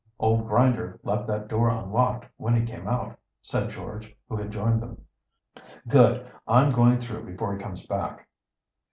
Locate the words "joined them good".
4.49-6.25